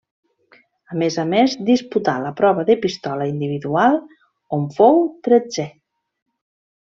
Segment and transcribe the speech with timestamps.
[0.93, 3.99] A més a més disputà la prova de pistola individual,
[4.59, 5.69] on fou tretzè.